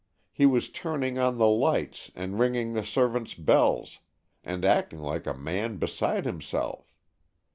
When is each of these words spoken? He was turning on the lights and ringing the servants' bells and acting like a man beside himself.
He 0.31 0.47
was 0.47 0.71
turning 0.71 1.19
on 1.19 1.37
the 1.37 1.47
lights 1.47 2.09
and 2.15 2.39
ringing 2.39 2.73
the 2.73 2.83
servants' 2.83 3.35
bells 3.35 3.99
and 4.43 4.65
acting 4.65 5.01
like 5.01 5.27
a 5.27 5.35
man 5.37 5.77
beside 5.77 6.25
himself. 6.25 6.91